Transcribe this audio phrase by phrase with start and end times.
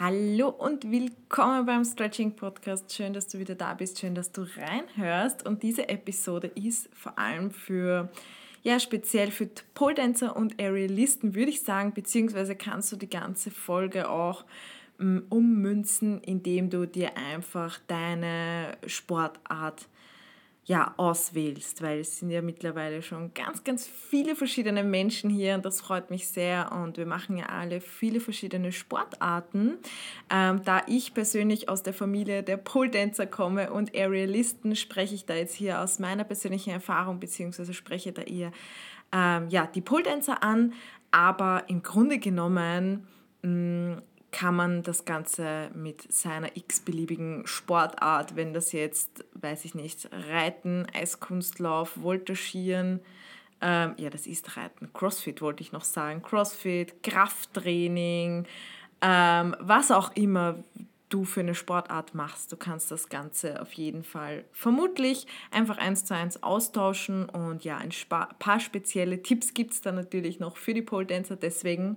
[0.00, 2.94] Hallo und willkommen beim Stretching Podcast.
[2.94, 5.44] Schön, dass du wieder da bist, schön, dass du reinhörst.
[5.44, 8.08] Und diese Episode ist vor allem für,
[8.62, 13.50] ja, speziell für Pole Dancer und Aerialisten, würde ich sagen, beziehungsweise kannst du die ganze
[13.50, 14.44] Folge auch
[14.98, 19.88] mm, ummünzen, indem du dir einfach deine Sportart
[20.68, 25.64] ja, auswählst, weil es sind ja mittlerweile schon ganz, ganz viele verschiedene Menschen hier und
[25.64, 29.78] das freut mich sehr und wir machen ja alle viele verschiedene Sportarten.
[30.28, 35.24] Ähm, da ich persönlich aus der Familie der Pole Dancer komme und Aerialisten, spreche ich
[35.24, 38.52] da jetzt hier aus meiner persönlichen Erfahrung beziehungsweise spreche da eher
[39.10, 40.74] ähm, ja, die Pole Dancer an,
[41.10, 43.08] aber im Grunde genommen
[43.40, 49.74] mh, mm, kann man das Ganze mit seiner x-beliebigen Sportart, wenn das jetzt, weiß ich
[49.74, 53.00] nicht, Reiten, Eiskunstlauf, Voltigieren,
[53.60, 58.46] ähm, ja, das ist Reiten, Crossfit wollte ich noch sagen, Crossfit, Krafttraining,
[59.00, 60.62] ähm, was auch immer
[61.08, 62.52] du für eine Sportart machst.
[62.52, 67.28] Du kannst das Ganze auf jeden Fall vermutlich einfach eins zu eins austauschen.
[67.28, 67.90] Und ja, ein
[68.38, 71.96] paar spezielle Tipps gibt es da natürlich noch für die Pole Dancer, deswegen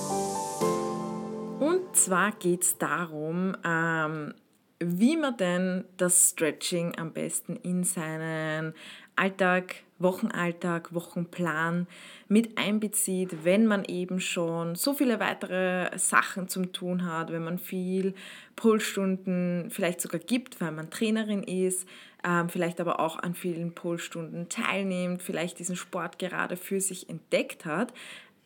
[2.01, 4.33] zwar geht es darum, ähm,
[4.79, 8.73] wie man denn das Stretching am besten in seinen
[9.15, 11.85] Alltag, Wochenalltag, Wochenplan
[12.27, 17.59] mit einbezieht, wenn man eben schon so viele weitere Sachen zum Tun hat, wenn man
[17.59, 18.15] viel
[18.55, 21.87] Polstunden vielleicht sogar gibt, weil man Trainerin ist,
[22.23, 27.65] ähm, vielleicht aber auch an vielen Polstunden teilnimmt, vielleicht diesen Sport gerade für sich entdeckt
[27.65, 27.93] hat,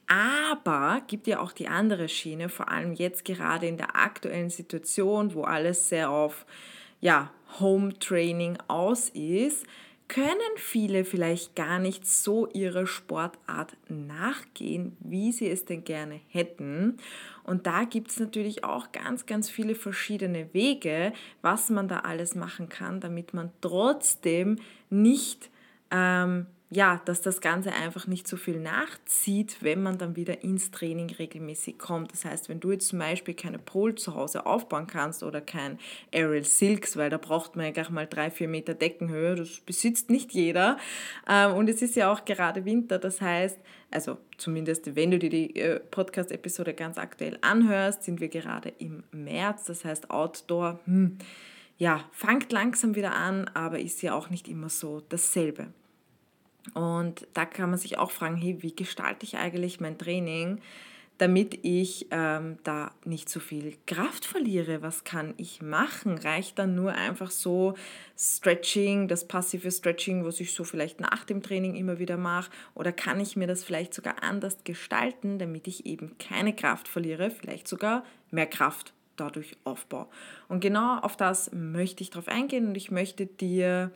[0.08, 5.34] aber gibt ja auch die andere Schiene, vor allem jetzt gerade in der aktuellen Situation,
[5.34, 6.46] wo alles sehr auf
[7.02, 9.66] ja, Home Training aus ist,
[10.08, 16.98] können viele vielleicht gar nicht so ihrer Sportart nachgehen, wie sie es denn gerne hätten.
[17.44, 21.12] Und da gibt es natürlich auch ganz, ganz viele verschiedene Wege,
[21.42, 24.58] was man da alles machen kann, damit man trotzdem
[24.90, 25.50] nicht
[25.90, 30.72] ähm, ja, dass das Ganze einfach nicht so viel nachzieht, wenn man dann wieder ins
[30.72, 32.12] Training regelmäßig kommt.
[32.12, 35.78] Das heißt, wenn du jetzt zum Beispiel keine Pole zu Hause aufbauen kannst oder kein
[36.12, 40.10] Aerial Silks, weil da braucht man ja gleich mal drei, vier Meter Deckenhöhe, das besitzt
[40.10, 40.78] nicht jeder.
[41.30, 43.60] Ähm, und es ist ja auch gerade Winter, das heißt,
[43.92, 49.04] also zumindest wenn du dir die äh, Podcast-Episode ganz aktuell anhörst, sind wir gerade im
[49.12, 51.20] März, das heißt Outdoor, hm,
[51.78, 55.68] ja, fangt langsam wieder an, aber ist ja auch nicht immer so dasselbe.
[56.74, 60.62] Und da kann man sich auch fragen, hey, wie gestalte ich eigentlich mein Training,
[61.18, 64.82] damit ich ähm, da nicht so viel Kraft verliere?
[64.82, 66.18] Was kann ich machen?
[66.18, 67.76] Reicht dann nur einfach so
[68.18, 72.52] Stretching, das passive Stretching, was ich so vielleicht nach dem Training immer wieder mache?
[72.74, 77.32] Oder kann ich mir das vielleicht sogar anders gestalten, damit ich eben keine Kraft verliere,
[77.32, 80.08] vielleicht sogar mehr Kraft dadurch aufbaue?
[80.50, 83.92] Und genau auf das möchte ich drauf eingehen und ich möchte dir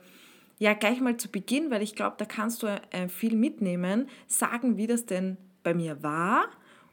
[0.60, 4.76] ja gleich mal zu Beginn, weil ich glaube, da kannst du äh, viel mitnehmen, sagen,
[4.76, 6.48] wie das denn bei mir war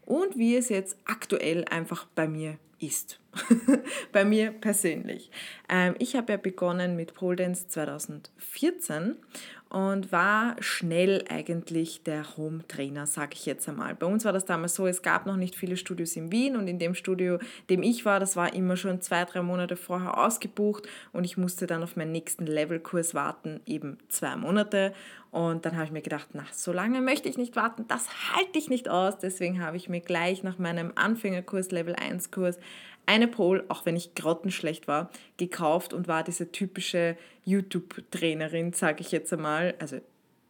[0.06, 3.20] und wie es jetzt aktuell einfach bei mir ist.
[4.14, 5.30] bei mir persönlich.
[5.68, 9.18] Ähm, ich habe ja begonnen mit Pole Dance 2014
[9.70, 13.96] und war schnell eigentlich der Home-Trainer, sage ich jetzt einmal.
[13.96, 16.68] Bei uns war das damals so, es gab noch nicht viele Studios in Wien und
[16.68, 17.40] in dem Studio,
[17.70, 21.68] dem ich war, das war immer schon zwei, drei Monate vorher ausgebucht und ich musste
[21.68, 24.94] dann auf meinen nächsten Levelkurs warten, eben zwei Monate.
[25.30, 28.58] Und dann habe ich mir gedacht, na, so lange möchte ich nicht warten, das halte
[28.58, 29.20] ich nicht aus.
[29.20, 32.58] Deswegen habe ich mir gleich nach meinem Anfängerkurs, Level 1 Kurs,
[33.08, 39.12] eine Pole, auch wenn ich grottenschlecht war, gekauft und war diese typische YouTube-Trainerin, sage ich
[39.12, 39.74] jetzt einmal.
[39.80, 40.00] Also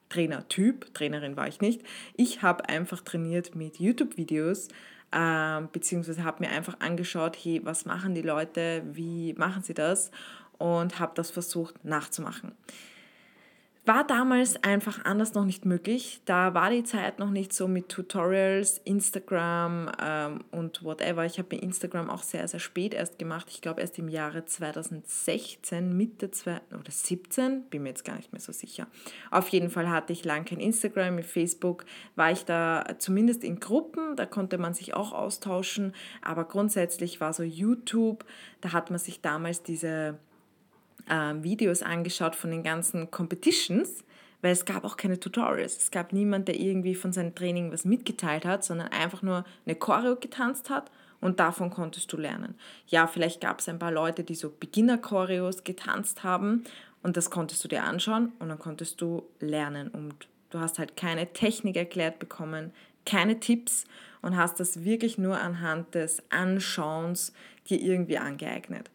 [0.10, 1.82] Trainertyp, Trainerin war ich nicht.
[2.16, 4.70] Ich habe einfach trainiert mit YouTube-Videos,
[5.12, 10.12] äh, beziehungsweise habe mir einfach angeschaut, hey, was machen die Leute, wie machen sie das
[10.58, 12.54] und habe das versucht nachzumachen.
[13.88, 16.22] War damals einfach anders noch nicht möglich.
[16.26, 21.26] Da war die Zeit noch nicht so mit Tutorials, Instagram ähm, und whatever.
[21.26, 23.48] Ich habe mir Instagram auch sehr, sehr spät erst gemacht.
[23.50, 28.34] Ich glaube erst im Jahre 2016, Mitte zwei, oder 17, bin mir jetzt gar nicht
[28.34, 28.88] mehr so sicher.
[29.32, 31.16] Auf jeden Fall hatte ich lang kein Instagram.
[31.16, 31.86] Mit Facebook
[32.16, 35.94] war ich da zumindest in Gruppen, da konnte man sich auch austauschen.
[36.22, 38.26] Aber grundsätzlich war so YouTube,
[38.60, 40.20] da hat man sich damals diese
[41.10, 44.04] äh, Videos angeschaut von den ganzen Competitions,
[44.42, 45.78] weil es gab auch keine Tutorials.
[45.78, 49.76] Es gab niemand, der irgendwie von seinem Training was mitgeteilt hat, sondern einfach nur eine
[49.76, 52.56] Choreo getanzt hat und davon konntest du lernen.
[52.88, 56.64] Ja, vielleicht gab es ein paar Leute, die so Beginner-Choreos getanzt haben
[57.02, 60.96] und das konntest du dir anschauen und dann konntest du lernen und du hast halt
[60.96, 62.72] keine Technik erklärt bekommen,
[63.06, 63.86] keine Tipps
[64.22, 67.34] und hast das wirklich nur anhand des Anschauens
[67.70, 68.90] dir irgendwie angeeignet.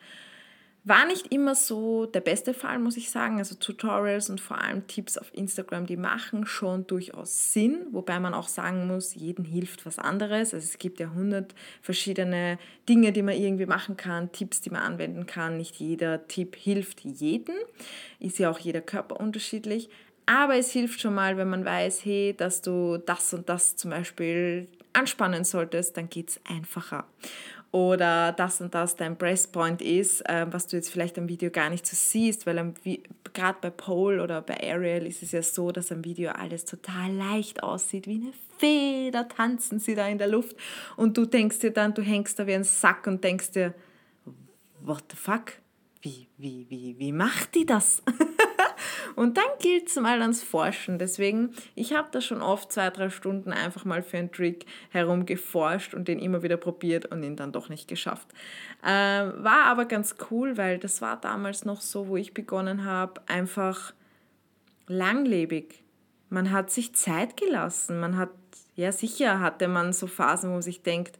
[0.85, 3.39] War nicht immer so der beste Fall, muss ich sagen.
[3.39, 8.35] Also Tutorials und vor allem Tipps auf Instagram, die machen schon durchaus Sinn, wobei man
[8.35, 10.53] auch sagen muss, jedem hilft was anderes.
[10.53, 12.59] Also es gibt ja hundert verschiedene
[12.89, 15.57] Dinge, die man irgendwie machen kann, Tipps, die man anwenden kann.
[15.57, 17.55] Nicht jeder Tipp hilft jedem,
[18.19, 19.89] ist ja auch jeder Körper unterschiedlich.
[20.27, 23.93] Aber es hilft schon mal, wenn man weiß, hey, dass du das und das zum
[23.93, 27.07] Beispiel anspannen solltest, dann geht es einfacher
[27.73, 31.71] oder das und das dein Breastpoint ist, äh, was du jetzt vielleicht am Video gar
[31.71, 32.75] nicht so siehst, weil
[33.33, 37.11] gerade bei Pole oder bei Ariel ist es ja so, dass am Video alles total
[37.13, 40.55] leicht aussieht, wie eine Feder tanzen sie da in der Luft
[40.97, 43.75] und du denkst dir dann, du hängst da wie ein Sack und denkst dir,
[44.83, 45.55] what the fuck?
[46.03, 48.03] Wie, wie, wie, wie macht die das?
[49.15, 50.99] Und dann gilt es mal ans Forschen.
[50.99, 55.95] Deswegen, ich habe da schon oft zwei, drei Stunden einfach mal für einen Trick herumgeforscht
[55.95, 58.29] und den immer wieder probiert und ihn dann doch nicht geschafft.
[58.85, 63.21] Ähm, war aber ganz cool, weil das war damals noch so, wo ich begonnen habe,
[63.27, 63.95] einfach
[64.87, 65.83] langlebig.
[66.29, 68.01] Man hat sich Zeit gelassen.
[68.01, 68.31] Man hat,
[68.75, 71.19] ja sicher hatte man so Phasen, wo man sich denkt,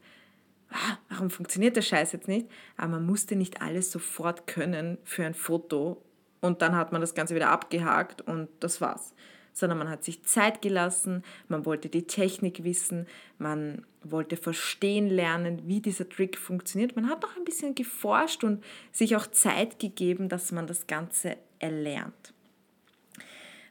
[0.71, 2.47] ah, warum funktioniert der Scheiß jetzt nicht?
[2.77, 6.01] Aber man musste nicht alles sofort können für ein Foto
[6.43, 9.13] und dann hat man das Ganze wieder abgehakt und das war's.
[9.53, 13.07] Sondern man hat sich Zeit gelassen, man wollte die Technik wissen,
[13.37, 16.97] man wollte verstehen lernen, wie dieser Trick funktioniert.
[16.97, 18.61] Man hat noch ein bisschen geforscht und
[18.91, 22.33] sich auch Zeit gegeben, dass man das Ganze erlernt.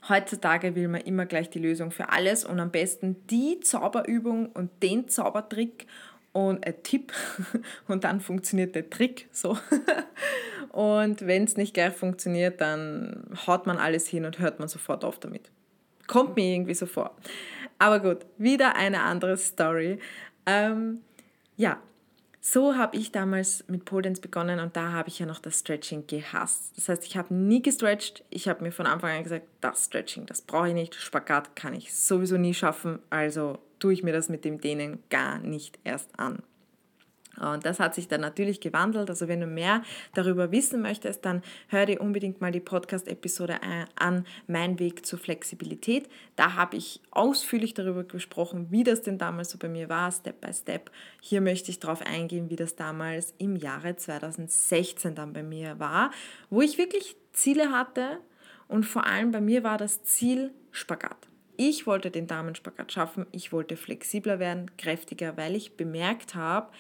[0.09, 4.71] Heutzutage will man immer gleich die Lösung für alles und am besten die Zauberübung und
[4.83, 5.87] den Zaubertrick
[6.33, 7.13] und ein Tipp
[7.87, 9.59] und dann funktioniert der Trick so.
[10.73, 15.05] Und wenn es nicht gleich funktioniert, dann haut man alles hin und hört man sofort
[15.05, 15.51] auf damit.
[16.07, 17.15] Kommt mir irgendwie so vor.
[17.79, 19.99] Aber gut, wieder eine andere Story.
[20.47, 21.03] Ähm,
[21.57, 21.79] ja,
[22.41, 25.61] so habe ich damals mit Pole Dance begonnen und da habe ich ja noch das
[25.61, 26.73] Stretching gehasst.
[26.77, 28.25] Das heißt, ich habe nie gestretched.
[28.31, 30.95] Ich habe mir von Anfang an gesagt, das Stretching, das brauche ich nicht.
[30.95, 32.99] Spagat kann ich sowieso nie schaffen.
[33.11, 36.43] Also tue ich mir das mit dem Dehnen gar nicht erst an.
[37.43, 39.11] Und das hat sich dann natürlich gewandelt.
[39.11, 39.83] Also wenn du mehr
[40.15, 43.61] darüber wissen möchtest, dann hör dir unbedingt mal die Podcast-Episode
[43.97, 46.09] an, Mein Weg zur Flexibilität.
[46.37, 50.41] Da habe ich ausführlich darüber gesprochen, wie das denn damals so bei mir war, Step
[50.41, 50.91] by Step.
[51.21, 56.11] Hier möchte ich darauf eingehen, wie das damals im Jahre 2016 dann bei mir war,
[56.50, 58.19] wo ich wirklich Ziele hatte
[58.69, 61.29] und vor allem bei mir war das Ziel Spagat.
[61.56, 66.73] Ich wollte den Damenspagat schaffen, ich wollte flexibler werden, kräftiger, weil ich bemerkt habe,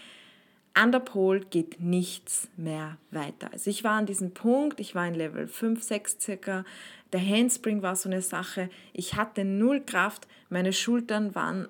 [0.74, 3.52] an der Pole geht nichts mehr weiter.
[3.52, 6.64] Also ich war an diesem Punkt, ich war in Level 5, 6 circa.
[7.12, 8.70] Der Handspring war so eine Sache.
[8.92, 10.26] Ich hatte null Kraft.
[10.48, 11.68] Meine Schultern waren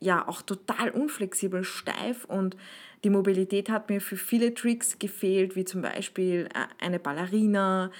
[0.00, 2.56] ja auch total unflexibel, steif und
[3.04, 7.90] die Mobilität hat mir für viele Tricks gefehlt, wie zum Beispiel äh, eine Ballerina,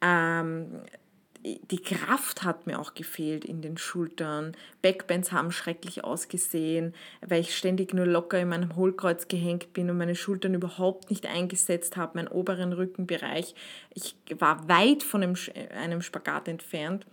[0.00, 0.80] ähm,
[1.44, 4.56] die Kraft hat mir auch gefehlt in den Schultern.
[4.80, 9.98] Backbends haben schrecklich ausgesehen, weil ich ständig nur locker in meinem Hohlkreuz gehängt bin und
[9.98, 13.54] meine Schultern überhaupt nicht eingesetzt habe, meinen oberen Rückenbereich.
[13.94, 17.06] Ich war weit von einem Spagat entfernt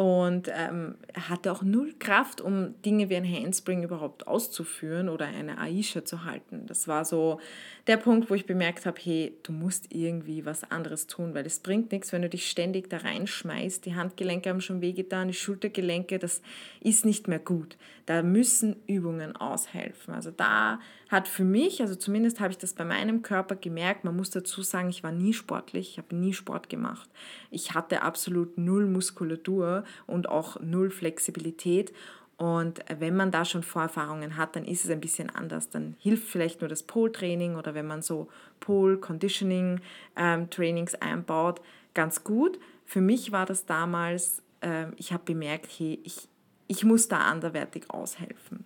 [0.00, 0.94] und ähm,
[1.28, 6.24] hatte auch null Kraft, um Dinge wie ein Handspring überhaupt auszuführen oder eine Aisha zu
[6.24, 6.64] halten.
[6.64, 7.38] Das war so
[7.86, 11.58] der Punkt, wo ich bemerkt habe, hey, du musst irgendwie was anderes tun, weil es
[11.58, 13.84] bringt nichts, wenn du dich ständig da reinschmeißt.
[13.84, 16.40] Die Handgelenke haben schon wehgetan, die Schultergelenke, das
[16.80, 17.76] ist nicht mehr gut.
[18.06, 20.14] Da müssen Übungen aushelfen.
[20.14, 20.80] Also da
[21.10, 24.62] hat für mich, also zumindest habe ich das bei meinem Körper gemerkt, man muss dazu
[24.62, 27.10] sagen, ich war nie sportlich, ich habe nie Sport gemacht.
[27.50, 31.94] Ich hatte absolut null Muskulatur und auch null Flexibilität.
[32.36, 35.68] Und wenn man da schon Vorerfahrungen hat, dann ist es ein bisschen anders.
[35.68, 38.28] Dann hilft vielleicht nur das Pole-Training oder wenn man so
[38.60, 41.60] Pole-Conditioning-Trainings ähm, einbaut,
[41.92, 42.58] ganz gut.
[42.86, 46.28] Für mich war das damals äh, ich habe bemerkt, hey, ich,
[46.68, 48.64] ich muss da anderwertig aushelfen.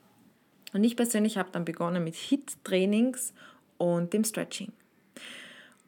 [0.73, 3.33] Und ich persönlich habe dann begonnen mit HIT-Trainings
[3.79, 4.73] und dem Stretching.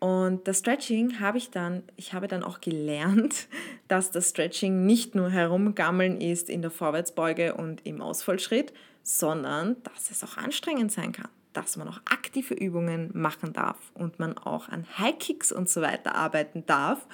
[0.06, 3.48] Und das Stretching habe ich dann, ich habe dann auch gelernt,
[3.88, 8.72] dass das Stretching nicht nur herumgammeln ist in der Vorwärtsbeuge und im Ausfallschritt,
[9.02, 14.20] sondern dass es auch anstrengend sein kann, dass man auch aktive Übungen machen darf und
[14.20, 17.04] man auch an High Kicks und so weiter arbeiten darf.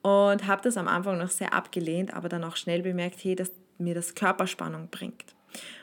[0.00, 3.52] Und habe das am Anfang noch sehr abgelehnt, aber dann auch schnell bemerkt, hey, dass
[3.76, 5.34] mir das Körperspannung bringt.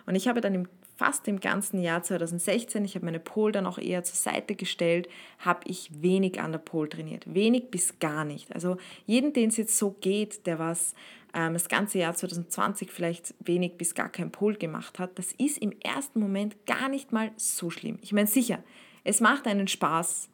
[0.08, 3.68] Und ich habe dann im fast im ganzen Jahr 2016, ich habe meine Pole dann
[3.68, 5.08] auch eher zur Seite gestellt,
[5.39, 7.32] habe ich wenig an der Pole trainiert.
[7.32, 8.54] Wenig bis gar nicht.
[8.54, 10.96] Also jeden, den es jetzt so geht, der was
[11.34, 15.60] ähm, das ganze Jahr 2020 vielleicht wenig bis gar kein Pole gemacht hat, das ist
[15.60, 18.00] im ersten Moment gar nicht mal so schlimm.
[18.01, 18.60] Ich meine, sicher,
[19.04, 20.30] es macht einen Spaß.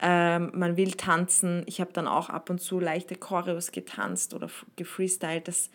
[0.00, 1.64] Ähm, man will tanzen.
[1.66, 5.48] Ich habe dann auch ab und zu leichte Choreos getanzt oder gefreestylt.
[5.48, 5.70] Das,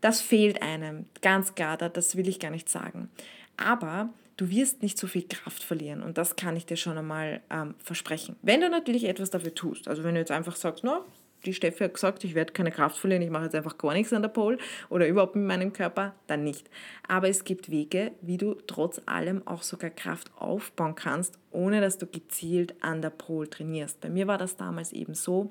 [0.00, 3.10] das fehlt einem, ganz klar, das will ich gar nicht sagen.
[3.56, 7.40] Aber du wirst nicht so viel Kraft verlieren und das kann ich dir schon einmal
[7.50, 8.36] ähm, versprechen.
[8.42, 11.04] Wenn du natürlich etwas dafür tust, also wenn du jetzt einfach sagst, no,
[11.44, 14.12] die Steffi hat gesagt, ich werde keine Kraft verlieren, ich mache jetzt einfach gar nichts
[14.12, 14.58] an der Pole
[14.88, 16.70] oder überhaupt mit meinem Körper, dann nicht.
[17.06, 21.98] Aber es gibt Wege, wie du trotz allem auch sogar Kraft aufbauen kannst, ohne dass
[21.98, 24.00] du gezielt an der Pole trainierst.
[24.00, 25.50] Bei mir war das damals eben so,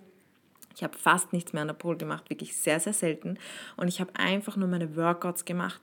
[0.75, 3.37] ich habe fast nichts mehr an der Pole gemacht, wirklich sehr, sehr selten.
[3.77, 5.81] Und ich habe einfach nur meine Workouts gemacht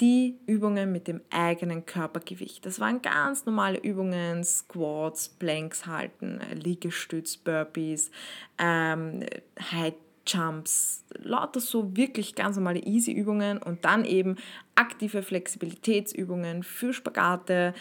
[0.00, 2.64] die Übungen mit dem eigenen Körpergewicht.
[2.64, 8.10] Das waren ganz normale Übungen, Squats, Planks halten, Liegestütz, Burpees,
[8.58, 9.24] ähm,
[9.72, 9.94] High
[10.26, 14.36] Jumps, lauter so wirklich ganz normale easy Übungen und dann eben
[14.74, 17.74] aktive Flexibilitätsübungen für Spagate,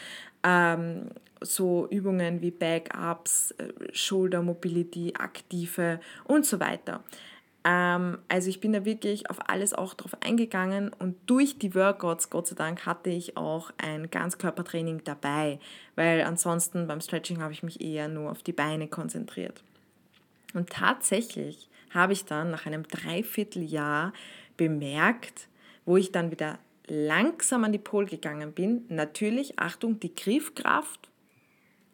[0.44, 1.10] ähm,
[1.42, 7.04] so Übungen wie Back-Ups, äh, Shoulder Mobility, aktive und so weiter.
[7.68, 12.30] Ähm, also ich bin da wirklich auf alles auch drauf eingegangen und durch die Workouts,
[12.30, 15.60] Gott sei Dank, hatte ich auch ein Ganzkörpertraining dabei,
[15.96, 19.64] weil ansonsten beim Stretching habe ich mich eher nur auf die Beine konzentriert.
[20.54, 24.14] Und tatsächlich habe ich dann nach einem Dreivierteljahr
[24.56, 25.50] bemerkt,
[25.86, 28.86] wo ich dann wieder langsam an die Pol gegangen bin.
[28.88, 31.10] Natürlich, Achtung, die Griffkraft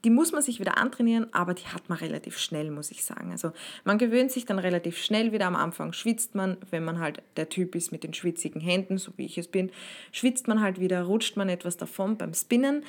[0.03, 3.31] die muss man sich wieder antrainieren, aber die hat man relativ schnell, muss ich sagen.
[3.31, 3.51] Also
[3.86, 5.48] man gewöhnt sich dann relativ schnell wieder.
[5.48, 9.13] Am Anfang schwitzt man, wenn man halt der Typ ist mit den schwitzigen Händen, so
[9.15, 9.72] wie ich es bin,
[10.12, 12.83] schwitzt man halt wieder, rutscht man etwas davon beim Spinnen.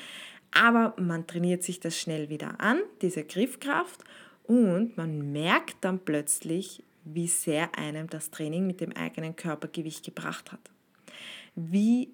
[0.51, 4.03] Aber man trainiert sich das schnell wieder an, diese Griffkraft,
[4.45, 10.53] und man merkt dann plötzlich, wie sehr einem das Training mit dem eigenen Körpergewicht gebracht
[10.53, 10.71] hat.
[11.55, 12.11] Wie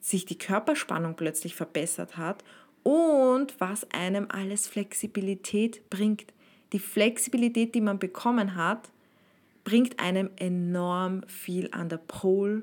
[0.00, 2.44] sich die Körperspannung plötzlich verbessert hat
[2.82, 6.32] und was einem alles Flexibilität bringt.
[6.72, 8.90] Die Flexibilität, die man bekommen hat,
[9.64, 12.62] bringt einem enorm viel an der Pole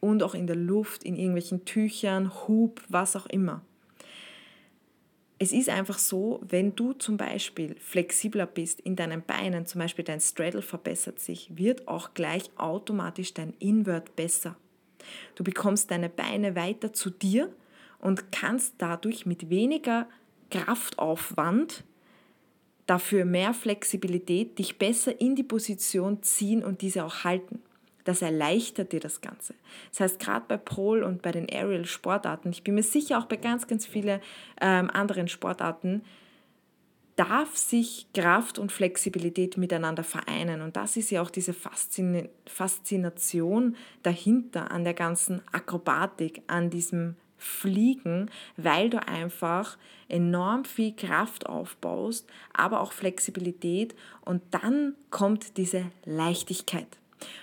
[0.00, 3.62] und auch in der Luft, in irgendwelchen Tüchern, Hub, was auch immer.
[5.40, 10.04] Es ist einfach so, wenn du zum Beispiel flexibler bist in deinen Beinen, zum Beispiel
[10.04, 14.56] dein Straddle verbessert sich, wird auch gleich automatisch dein Invert besser.
[15.36, 17.52] Du bekommst deine Beine weiter zu dir
[17.98, 20.06] und kannst dadurch mit weniger
[20.50, 21.84] Kraftaufwand
[22.86, 27.60] dafür mehr Flexibilität dich besser in die Position ziehen und diese auch halten.
[28.04, 29.54] Das erleichtert dir das Ganze.
[29.90, 33.36] Das heißt, gerade bei Pole und bei den Aerial-Sportarten, ich bin mir sicher auch bei
[33.36, 34.20] ganz, ganz vielen
[34.62, 36.00] ähm, anderen Sportarten,
[37.16, 40.62] darf sich Kraft und Flexibilität miteinander vereinen.
[40.62, 41.52] Und das ist ja auch diese
[42.46, 49.78] Faszination dahinter an der ganzen Akrobatik, an diesem fliegen, weil du einfach
[50.08, 56.98] enorm viel Kraft aufbaust, aber auch Flexibilität und dann kommt diese Leichtigkeit.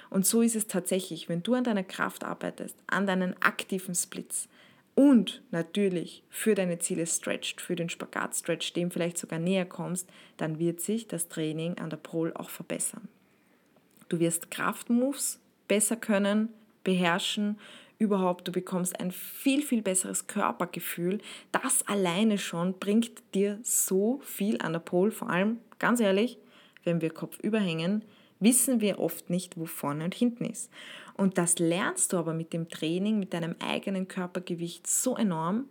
[0.09, 4.47] Und so ist es tatsächlich, wenn du an deiner Kraft arbeitest, an deinen aktiven Splits
[4.95, 10.59] und natürlich für deine Ziele stretcht, für den Spagat-Stretch, dem vielleicht sogar näher kommst, dann
[10.59, 13.09] wird sich das Training an der Pole auch verbessern.
[14.07, 16.49] Du wirst Kraftmoves besser können,
[16.83, 17.59] beherrschen,
[18.05, 21.19] überhaupt, du bekommst ein viel, viel besseres Körpergefühl.
[21.51, 25.11] Das alleine schon bringt dir so viel an der Pole.
[25.11, 26.37] Vor allem, ganz ehrlich,
[26.83, 28.03] wenn wir Kopf überhängen,
[28.39, 30.71] wissen wir oft nicht, wo vorne und hinten ist.
[31.17, 35.65] Und das lernst du aber mit dem Training, mit deinem eigenen Körpergewicht so enorm.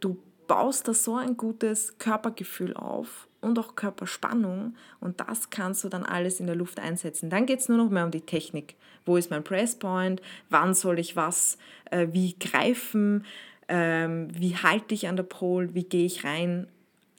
[0.00, 5.88] Du baust da so ein gutes Körpergefühl auf und auch Körperspannung und das kannst du
[5.88, 7.30] dann alles in der Luft einsetzen.
[7.30, 8.74] Dann geht es nur noch mehr um die Technik.
[9.04, 10.20] Wo ist mein Presspoint?
[10.50, 11.58] Wann soll ich was
[11.90, 13.24] äh, wie greifen?
[13.68, 15.74] Ähm, wie halte ich an der Pole?
[15.74, 16.68] Wie gehe ich rein?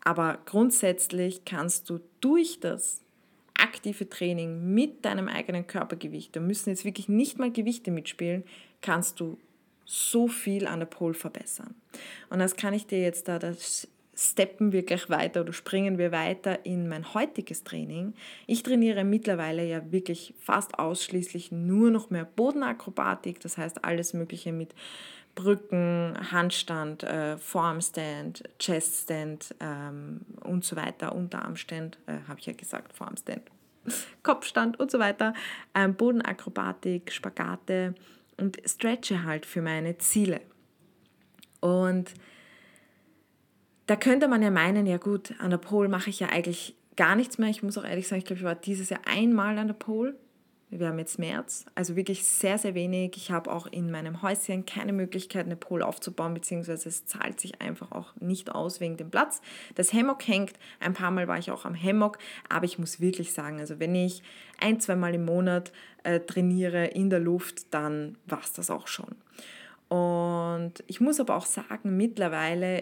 [0.03, 3.01] Aber grundsätzlich kannst du durch das
[3.58, 8.44] aktive Training mit deinem eigenen Körpergewicht, da müssen jetzt wirklich nicht mal Gewichte mitspielen,
[8.82, 9.38] kannst du
[9.86, 11.75] so viel an der Pole verbessern.
[12.29, 16.12] Und das kann ich dir jetzt da, das steppen wir gleich weiter oder springen wir
[16.12, 18.14] weiter in mein heutiges Training.
[18.48, 24.54] Ich trainiere mittlerweile ja wirklich fast ausschließlich nur noch mehr Bodenakrobatik, das heißt alles Mögliche
[24.54, 24.74] mit
[25.36, 32.94] Brücken, Handstand, äh, Forearmstand, Cheststand ähm, und so weiter, Unterarmstand, äh, habe ich ja gesagt,
[32.94, 33.42] Forearmstand,
[34.24, 35.34] Kopfstand und so weiter,
[35.74, 37.96] ähm, Bodenakrobatik, Spagate
[38.38, 40.40] und stretche halt für meine Ziele.
[41.60, 42.14] Und
[43.88, 47.15] da könnte man ja meinen, ja gut, an der Pole mache ich ja eigentlich gar
[47.15, 47.50] nichts mehr.
[47.50, 50.15] Ich muss auch ehrlich sagen, ich glaube, ich war dieses Jahr einmal an der Pole.
[50.72, 53.15] Wir haben jetzt März, also wirklich sehr, sehr wenig.
[53.15, 57.62] Ich habe auch in meinem Häuschen keine Möglichkeit, eine Pole aufzubauen, beziehungsweise es zahlt sich
[57.62, 59.42] einfach auch nicht aus wegen dem Platz.
[59.75, 62.18] Das Hammock hängt, ein paar Mal war ich auch am Hammock,
[62.50, 64.24] aber ich muss wirklich sagen, also wenn ich
[64.60, 65.72] ein, zwei Mal im Monat
[66.04, 69.15] äh, trainiere in der Luft, dann war es das auch schon.
[69.88, 72.82] Und ich muss aber auch sagen, mittlerweile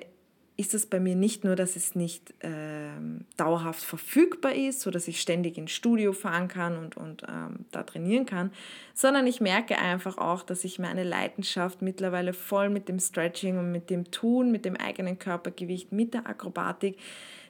[0.55, 5.19] ist es bei mir nicht nur, dass es nicht ähm, dauerhaft verfügbar ist, sodass ich
[5.19, 8.51] ständig ins Studio fahren kann und, und ähm, da trainieren kann,
[8.93, 13.72] sondern ich merke einfach auch, dass ich meine Leidenschaft mittlerweile voll mit dem Stretching und
[13.72, 16.98] mit dem Tun, mit dem eigenen Körpergewicht, mit der Akrobatik,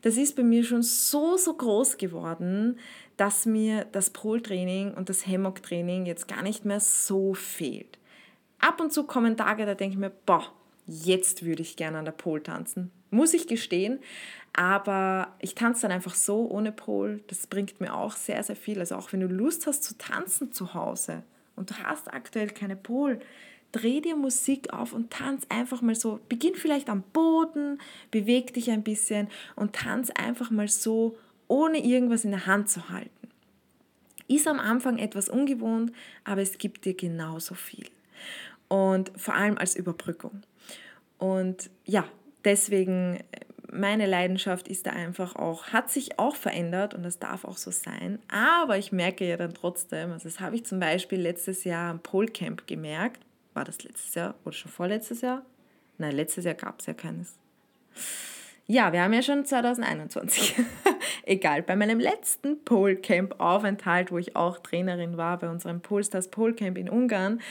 [0.02, 2.78] das ist bei mir schon so, so groß geworden,
[3.18, 7.98] dass mir das Pole-Training und das Hammock-Training jetzt gar nicht mehr so fehlt.
[8.60, 10.52] Ab und zu kommen Tage, da denke ich mir, boah,
[10.86, 12.92] jetzt würde ich gerne an der Pole tanzen.
[13.10, 14.00] Muss ich gestehen.
[14.56, 17.22] Aber ich tanze dann einfach so ohne Pole.
[17.28, 18.80] Das bringt mir auch sehr, sehr viel.
[18.80, 21.24] Also auch wenn du Lust hast zu tanzen zu Hause
[21.56, 23.20] und du hast aktuell keine Pole,
[23.72, 26.20] dreh dir Musik auf und tanz einfach mal so.
[26.30, 27.80] Beginn vielleicht am Boden,
[28.12, 32.90] beweg dich ein bisschen und tanz einfach mal so, ohne irgendwas in der Hand zu
[32.90, 33.10] halten.
[34.28, 35.92] Ist am Anfang etwas ungewohnt,
[36.24, 37.90] aber es gibt dir genauso viel.
[38.68, 40.44] Und vor allem als Überbrückung.
[41.18, 42.06] Und ja,
[42.44, 43.20] deswegen
[43.74, 47.72] meine Leidenschaft ist da einfach auch, hat sich auch verändert und das darf auch so
[47.72, 48.20] sein.
[48.28, 52.00] Aber ich merke ja dann trotzdem, also das habe ich zum Beispiel letztes Jahr am
[52.00, 53.22] Polcamp gemerkt.
[53.54, 55.44] War das letztes Jahr oder schon vorletztes Jahr?
[55.98, 57.38] Nein, letztes Jahr gab es ja keines.
[58.66, 60.56] Ja, wir haben ja schon 2021.
[61.26, 66.90] Egal, bei meinem letzten Polcamp-Aufenthalt, wo ich auch Trainerin war, bei unserem Polstars Polcamp in
[66.90, 67.42] Ungarn,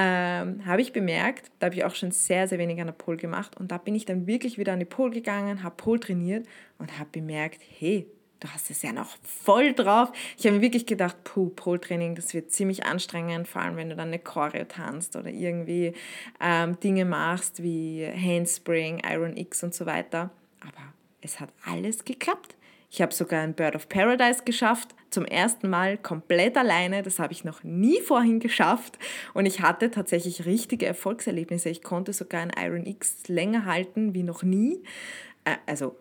[0.00, 3.16] ähm, habe ich bemerkt, da habe ich auch schon sehr, sehr wenig an der Pole
[3.16, 6.46] gemacht und da bin ich dann wirklich wieder an die Pole gegangen, habe Pole trainiert
[6.78, 8.06] und habe bemerkt, hey,
[8.38, 10.12] du hast es ja noch voll drauf.
[10.36, 13.96] Ich habe mir wirklich gedacht, puh, Pole-Training, das wird ziemlich anstrengend, vor allem wenn du
[13.96, 15.94] dann eine Choreo tanzt oder irgendwie
[16.40, 20.30] ähm, Dinge machst wie Handspring, Iron X und so weiter.
[20.60, 22.54] Aber es hat alles geklappt.
[22.90, 27.02] Ich habe sogar ein Bird of Paradise geschafft, zum ersten Mal komplett alleine.
[27.02, 28.98] Das habe ich noch nie vorhin geschafft.
[29.34, 31.68] Und ich hatte tatsächlich richtige Erfolgserlebnisse.
[31.68, 34.82] Ich konnte sogar ein Iron X länger halten wie noch nie.
[35.44, 35.96] Äh, also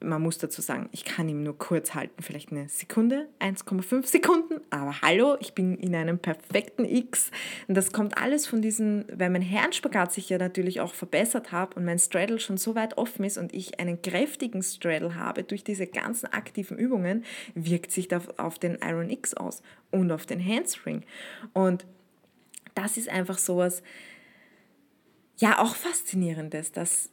[0.00, 4.60] man muss dazu sagen, ich kann ihn nur kurz halten, vielleicht eine Sekunde, 1,5 Sekunden,
[4.70, 7.32] aber hallo, ich bin in einem perfekten X.
[7.66, 11.76] Und das kommt alles von diesem, weil mein Herrenspagat sich ja natürlich auch verbessert hat
[11.76, 15.64] und mein Straddle schon so weit offen ist und ich einen kräftigen Straddle habe durch
[15.64, 20.44] diese ganzen aktiven Übungen, wirkt sich das auf den Iron X aus und auf den
[20.44, 21.04] Handspring.
[21.52, 21.86] Und
[22.74, 23.82] das ist einfach sowas,
[25.38, 27.10] ja, auch faszinierendes, dass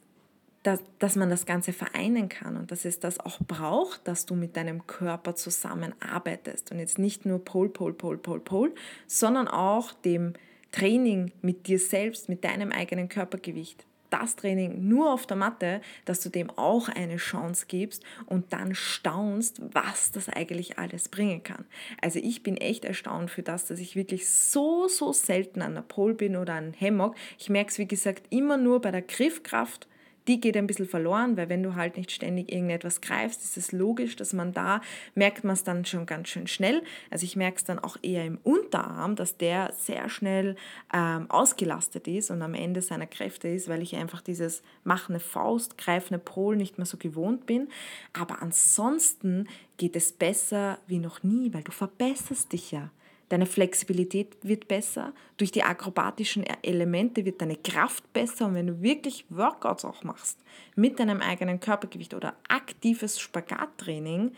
[0.66, 4.34] dass, dass man das Ganze vereinen kann und dass es das auch braucht, dass du
[4.34, 8.74] mit deinem Körper zusammenarbeitest und jetzt nicht nur Pol, Pol, Pol, Pol, Pol,
[9.06, 10.32] sondern auch dem
[10.72, 13.86] Training mit dir selbst, mit deinem eigenen Körpergewicht.
[14.10, 18.74] Das Training nur auf der Matte, dass du dem auch eine Chance gibst und dann
[18.74, 21.64] staunst, was das eigentlich alles bringen kann.
[22.02, 25.82] Also ich bin echt erstaunt für das, dass ich wirklich so, so selten an der
[25.82, 27.14] Pole bin oder an Hammock.
[27.38, 29.86] Ich merke es, wie gesagt, immer nur bei der Griffkraft
[30.28, 33.72] die geht ein bisschen verloren, weil wenn du halt nicht ständig irgendetwas greifst, ist es
[33.72, 34.80] logisch, dass man da,
[35.14, 36.82] merkt man es dann schon ganz schön schnell.
[37.10, 40.56] Also ich merke es dann auch eher im Unterarm, dass der sehr schnell
[40.92, 45.20] ähm, ausgelastet ist und am Ende seiner Kräfte ist, weil ich einfach dieses mach eine
[45.20, 47.68] Faust, greif eine Pol nicht mehr so gewohnt bin.
[48.12, 52.90] Aber ansonsten geht es besser wie noch nie, weil du verbesserst dich ja.
[53.28, 55.12] Deine Flexibilität wird besser.
[55.36, 58.46] Durch die akrobatischen Elemente wird deine Kraft besser.
[58.46, 60.38] Und wenn du wirklich Workouts auch machst
[60.76, 64.32] mit deinem eigenen Körpergewicht oder aktives Spagattraining,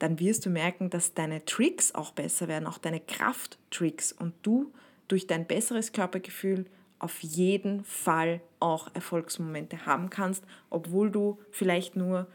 [0.00, 4.10] dann wirst du merken, dass deine Tricks auch besser werden, auch deine Krafttricks.
[4.10, 4.72] Und du
[5.06, 6.66] durch dein besseres Körpergefühl
[6.98, 12.26] auf jeden Fall auch Erfolgsmomente haben kannst, obwohl du vielleicht nur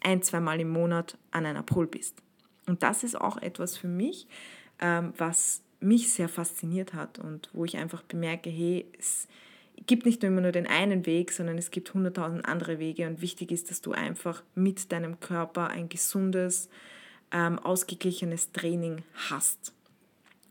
[0.00, 2.22] ein, zweimal im Monat an einer Pole bist.
[2.66, 4.26] Und das ist auch etwas für mich,
[5.16, 9.26] was mich sehr fasziniert hat und wo ich einfach bemerke, hey, es
[9.86, 13.50] gibt nicht immer nur den einen Weg, sondern es gibt hunderttausend andere Wege und wichtig
[13.50, 16.68] ist, dass du einfach mit deinem Körper ein gesundes,
[17.32, 19.72] ähm, ausgeglichenes Training hast.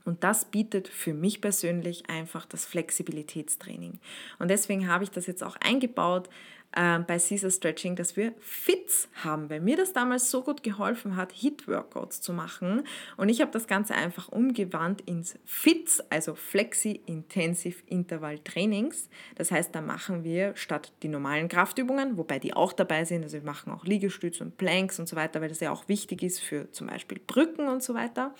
[0.03, 3.99] Und das bietet für mich persönlich einfach das Flexibilitätstraining.
[4.39, 6.27] Und deswegen habe ich das jetzt auch eingebaut
[6.73, 11.15] äh, bei Caesar Stretching, dass wir Fits haben, weil mir das damals so gut geholfen
[11.15, 12.83] hat, Hit-Workouts zu machen.
[13.17, 19.09] Und ich habe das Ganze einfach umgewandt ins Fits, also Flexi Intensive Interval Trainings.
[19.35, 23.37] Das heißt, da machen wir statt die normalen Kraftübungen, wobei die auch dabei sind, also
[23.37, 26.39] wir machen auch Liegestütze und Planks und so weiter, weil das ja auch wichtig ist
[26.39, 28.33] für zum Beispiel Brücken und so weiter.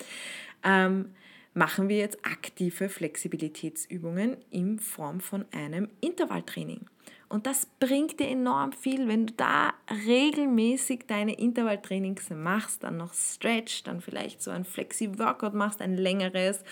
[0.64, 1.10] Ähm,
[1.54, 6.86] machen wir jetzt aktive Flexibilitätsübungen in Form von einem Intervalltraining.
[7.32, 9.72] Und das bringt dir enorm viel, wenn du da
[10.06, 16.62] regelmäßig deine Intervalltrainings machst, dann noch Stretch, dann vielleicht so ein Flexi-Workout machst, ein längeres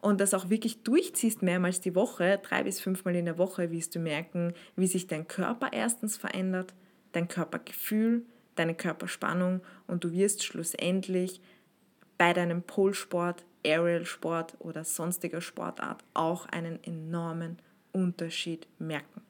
[0.00, 3.94] und das auch wirklich durchziehst mehrmals die Woche, drei bis fünfmal in der Woche, wirst
[3.94, 6.72] du merken, wie sich dein Körper erstens verändert,
[7.12, 8.24] dein Körpergefühl,
[8.54, 11.42] deine Körperspannung und du wirst schlussendlich
[12.16, 17.58] bei deinem Polsport Aerial-Sport oder sonstiger Sportart auch einen enormen
[17.92, 19.25] Unterschied merken.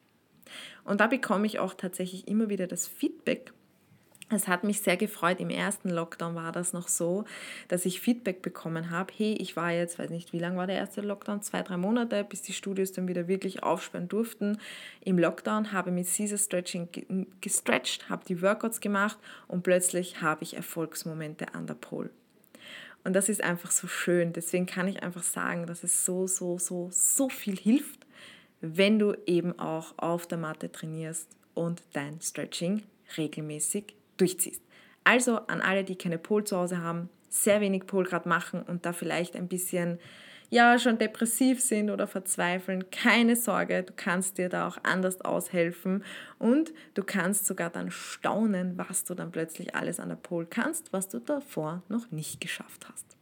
[0.84, 3.52] Und da bekomme ich auch tatsächlich immer wieder das Feedback.
[4.28, 5.38] Es hat mich sehr gefreut.
[5.38, 7.24] Im ersten Lockdown war das noch so,
[7.68, 9.12] dass ich Feedback bekommen habe.
[9.16, 11.42] Hey, ich war jetzt, weiß nicht, wie lange war der erste Lockdown?
[11.42, 14.58] Zwei, drei Monate, bis die Studios dann wieder wirklich aufsperren durften.
[15.00, 16.88] Im Lockdown habe ich mit Caesar Stretching
[17.40, 22.10] gestretched, habe die Workouts gemacht und plötzlich habe ich Erfolgsmomente an der Pole.
[23.04, 24.32] Und das ist einfach so schön.
[24.32, 28.05] Deswegen kann ich einfach sagen, dass es so, so, so, so viel hilft,
[28.60, 32.82] wenn du eben auch auf der Matte trainierst und dein Stretching
[33.16, 34.62] regelmäßig durchziehst.
[35.04, 38.86] Also an alle, die keine Pol zu Hause haben, sehr wenig Pol gerade machen und
[38.86, 39.98] da vielleicht ein bisschen
[40.50, 46.04] ja schon depressiv sind oder verzweifeln, keine Sorge, du kannst dir da auch anders aushelfen
[46.38, 50.92] und du kannst sogar dann staunen, was du dann plötzlich alles an der Pole kannst,
[50.92, 53.16] was du davor noch nicht geschafft hast.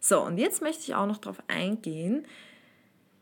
[0.00, 2.26] So, und jetzt möchte ich auch noch darauf eingehen,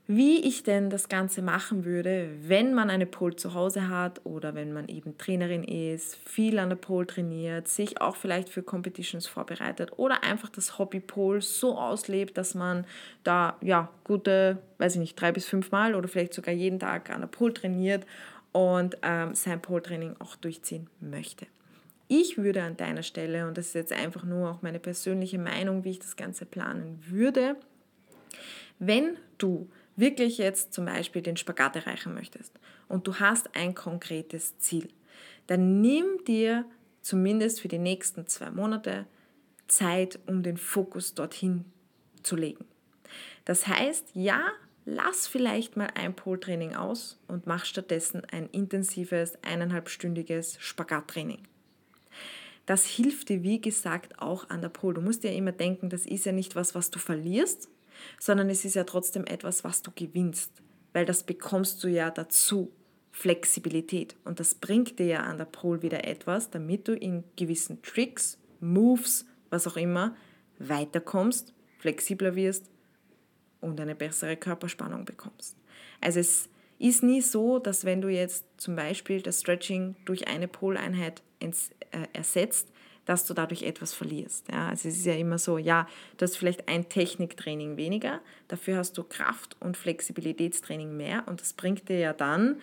[0.06, 4.54] wie ich denn das Ganze machen würde, wenn man eine Pole zu Hause hat oder
[4.54, 9.26] wenn man eben Trainerin ist, viel an der Pole trainiert, sich auch vielleicht für Competitions
[9.26, 12.86] vorbereitet oder einfach das Hobby Pole so auslebt, dass man
[13.22, 17.08] da ja gute, weiß ich nicht, drei bis fünf Mal oder vielleicht sogar jeden Tag
[17.08, 18.04] an der Pole trainiert
[18.52, 21.46] und ähm, sein Pole-Training auch durchziehen möchte.
[22.08, 25.84] Ich würde an deiner Stelle, und das ist jetzt einfach nur auch meine persönliche Meinung,
[25.84, 27.56] wie ich das Ganze planen würde,
[28.78, 32.52] wenn du wirklich jetzt zum Beispiel den Spagat erreichen möchtest
[32.88, 34.88] und du hast ein konkretes Ziel,
[35.46, 36.64] dann nimm dir
[37.02, 39.06] zumindest für die nächsten zwei Monate
[39.68, 41.64] Zeit, um den Fokus dorthin
[42.22, 42.64] zu legen.
[43.44, 44.50] Das heißt, ja,
[44.84, 51.42] lass vielleicht mal ein Poltraining aus und mach stattdessen ein intensives, eineinhalbstündiges Spagattraining.
[52.66, 54.94] Das hilft dir, wie gesagt, auch an der Pol.
[54.94, 57.68] Du musst dir ja immer denken, das ist ja nicht was, was du verlierst,
[58.18, 60.50] sondern es ist ja trotzdem etwas, was du gewinnst,
[60.92, 62.72] weil das bekommst du ja dazu.
[63.14, 64.16] Flexibilität.
[64.24, 68.38] Und das bringt dir ja an der Pole wieder etwas, damit du in gewissen Tricks,
[68.58, 70.16] Moves, was auch immer,
[70.58, 72.68] weiterkommst, flexibler wirst
[73.60, 75.56] und eine bessere Körperspannung bekommst.
[76.00, 76.48] Also es
[76.80, 81.52] ist nie so, dass wenn du jetzt zum Beispiel das Stretching durch eine Poleinheit äh,
[82.12, 82.72] ersetzt,
[83.04, 84.48] dass du dadurch etwas verlierst.
[84.50, 85.86] Ja, also es ist ja immer so, ja,
[86.16, 91.52] du hast vielleicht ein Techniktraining weniger, dafür hast du Kraft- und Flexibilitätstraining mehr und das
[91.52, 92.60] bringt dir ja dann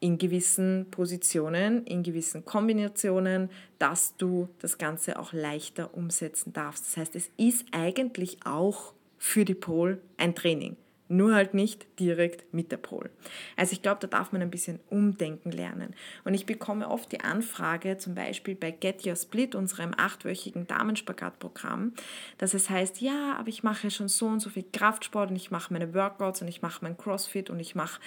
[0.00, 3.48] in gewissen Positionen, in gewissen Kombinationen,
[3.78, 6.86] dass du das Ganze auch leichter umsetzen darfst.
[6.86, 10.76] Das heißt, es ist eigentlich auch für die Pol ein Training
[11.16, 13.10] nur halt nicht direkt mit der Pole.
[13.56, 15.94] Also ich glaube, da darf man ein bisschen umdenken lernen.
[16.24, 21.92] Und ich bekomme oft die Anfrage, zum Beispiel bei Get Your Split, unserem achtwöchigen Damenspagatprogramm,
[22.38, 25.50] dass es heißt, ja, aber ich mache schon so und so viel Kraftsport und ich
[25.50, 28.00] mache meine Workouts und ich mache mein Crossfit und ich mache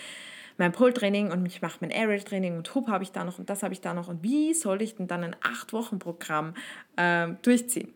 [0.58, 3.64] mein Pole-Training und ich mache mein Aerial-Training und Hub habe ich da noch und das
[3.64, 6.56] habe ich da noch und wie soll ich denn dann ein Acht-Wochen-Programm
[6.96, 7.94] äh, durchziehen?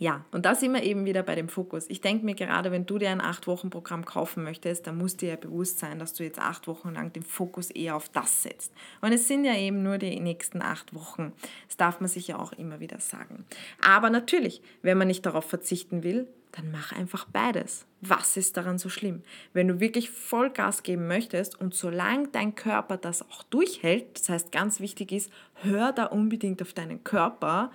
[0.00, 1.84] Ja, und da sind wir eben wieder bei dem Fokus.
[1.90, 5.36] Ich denke mir gerade, wenn du dir ein 8-Wochen-Programm kaufen möchtest, dann musst dir ja
[5.36, 8.72] bewusst sein, dass du jetzt acht Wochen lang den Fokus eher auf das setzt.
[9.02, 11.34] Und es sind ja eben nur die nächsten acht Wochen.
[11.68, 13.44] Das darf man sich ja auch immer wieder sagen.
[13.86, 17.84] Aber natürlich, wenn man nicht darauf verzichten will, dann mach einfach beides.
[18.00, 19.22] Was ist daran so schlimm?
[19.52, 24.50] Wenn du wirklich Vollgas geben möchtest und solange dein Körper das auch durchhält, das heißt
[24.50, 27.70] ganz wichtig ist, hör da unbedingt auf deinen Körper,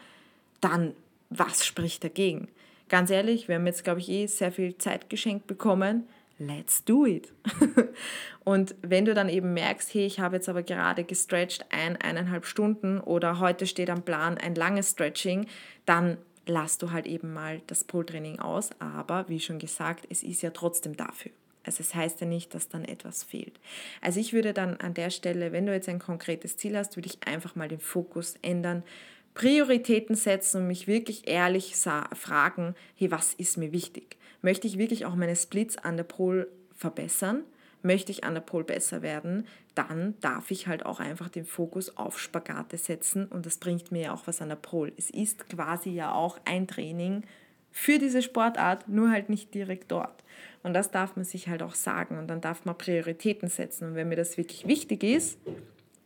[0.59, 0.95] dann
[1.29, 2.47] was spricht dagegen?
[2.87, 6.07] Ganz ehrlich, wir haben jetzt, glaube ich, eh sehr viel Zeit geschenkt bekommen.
[6.37, 7.31] Let's do it.
[8.43, 12.45] und wenn du dann eben merkst, hey, ich habe jetzt aber gerade gestretched ein, eineinhalb
[12.45, 15.47] Stunden oder heute steht am Plan ein langes Stretching,
[15.85, 18.69] dann lass du halt eben mal das Pole-Training aus.
[18.79, 21.31] Aber wie schon gesagt, es ist ja trotzdem dafür.
[21.63, 23.59] Also es heißt ja nicht, dass dann etwas fehlt.
[24.01, 27.09] Also ich würde dann an der Stelle, wenn du jetzt ein konkretes Ziel hast, würde
[27.09, 28.83] ich einfach mal den Fokus ändern,
[29.35, 34.17] Prioritäten setzen und mich wirklich ehrlich fragen, hey, was ist mir wichtig?
[34.41, 37.43] Möchte ich wirklich auch meine Splits an der Pole verbessern?
[37.83, 39.45] Möchte ich an der Pole besser werden?
[39.75, 44.03] Dann darf ich halt auch einfach den Fokus auf Spagate setzen und das bringt mir
[44.03, 44.93] ja auch was an der Pole.
[44.97, 47.23] Es ist quasi ja auch ein Training
[47.71, 50.23] für diese Sportart, nur halt nicht direkt dort.
[50.63, 53.89] Und das darf man sich halt auch sagen und dann darf man Prioritäten setzen.
[53.89, 55.37] Und wenn mir das wirklich wichtig ist,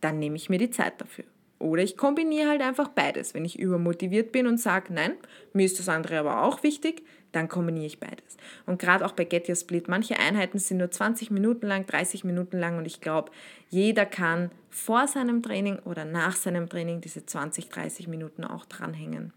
[0.00, 1.24] dann nehme ich mir die Zeit dafür.
[1.60, 3.34] Oder ich kombiniere halt einfach beides.
[3.34, 5.12] Wenn ich übermotiviert bin und sage, nein,
[5.52, 8.38] mir ist das andere aber auch wichtig, dann kombiniere ich beides.
[8.66, 12.24] Und gerade auch bei Get Your Split, manche Einheiten sind nur 20 Minuten lang, 30
[12.24, 13.30] Minuten lang und ich glaube,
[13.68, 19.32] jeder kann vor seinem Training oder nach seinem Training diese 20, 30 Minuten auch dranhängen.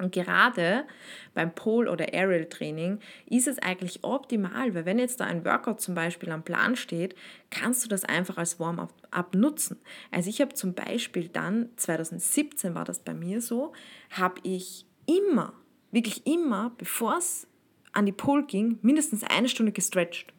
[0.00, 0.86] Und gerade
[1.34, 5.94] beim Pole- oder Aerial-Training ist es eigentlich optimal, weil wenn jetzt da ein Workout zum
[5.94, 7.14] Beispiel am Plan steht,
[7.50, 9.78] kannst du das einfach als Warm-up nutzen.
[10.10, 13.72] Also ich habe zum Beispiel dann, 2017 war das bei mir so,
[14.10, 15.52] habe ich immer,
[15.90, 17.46] wirklich immer, bevor es
[17.92, 20.32] an die Pole ging, mindestens eine Stunde gestretched.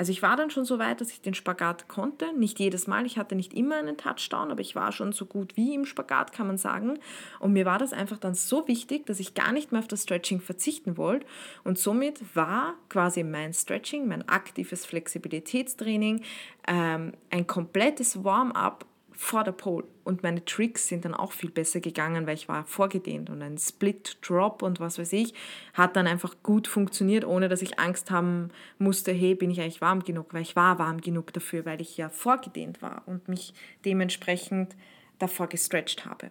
[0.00, 2.32] Also ich war dann schon so weit, dass ich den Spagat konnte.
[2.32, 5.58] Nicht jedes Mal, ich hatte nicht immer einen Touchdown, aber ich war schon so gut
[5.58, 6.98] wie im Spagat, kann man sagen.
[7.38, 10.04] Und mir war das einfach dann so wichtig, dass ich gar nicht mehr auf das
[10.04, 11.26] Stretching verzichten wollte.
[11.64, 16.22] Und somit war quasi mein Stretching, mein aktives Flexibilitätstraining,
[16.66, 18.86] ähm, ein komplettes Warm-up
[19.22, 19.86] vor der Pole.
[20.02, 23.58] Und meine Tricks sind dann auch viel besser gegangen, weil ich war vorgedehnt und ein
[23.58, 25.34] Split Drop und was weiß ich
[25.74, 29.82] hat dann einfach gut funktioniert, ohne dass ich Angst haben musste, hey, bin ich eigentlich
[29.82, 33.52] warm genug, weil ich war warm genug dafür, weil ich ja vorgedehnt war und mich
[33.84, 34.74] dementsprechend
[35.18, 36.30] davor gestretched habe.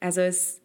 [0.00, 0.62] Also es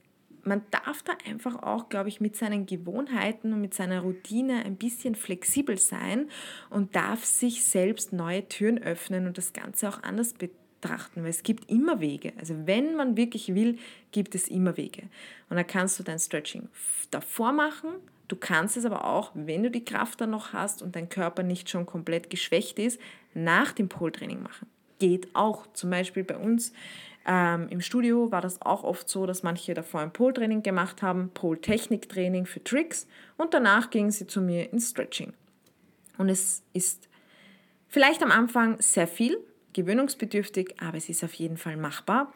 [0.48, 4.76] man darf da einfach auch, glaube ich, mit seinen Gewohnheiten und mit seiner Routine ein
[4.76, 6.30] bisschen flexibel sein
[6.70, 11.30] und darf sich selbst neue Türen öffnen und das Ganze auch anders betrachten betrachten, weil
[11.30, 12.34] es gibt immer Wege.
[12.38, 13.78] Also wenn man wirklich will,
[14.12, 15.04] gibt es immer Wege.
[15.50, 16.69] Und dann kannst du dein Stretching
[17.12, 17.89] davor machen.
[18.28, 21.43] Du kannst es aber auch, wenn du die Kraft dann noch hast und dein Körper
[21.43, 23.00] nicht schon komplett geschwächt ist,
[23.34, 24.67] nach dem Pole-Training machen.
[25.00, 25.67] Geht auch.
[25.74, 26.71] Zum Beispiel bei uns
[27.28, 31.30] ähm, im Studio war das auch oft so, dass manche davor ein Pole-Training gemacht haben,
[31.34, 35.34] Pole-Technik-Training für Tricks und danach gingen sie zu mir ins Stretching.
[36.17, 37.10] Und es ist
[37.89, 39.38] vielleicht am Anfang sehr viel,
[39.76, 42.34] gewöhnungsbedürftig, aber es ist auf jeden Fall machbar.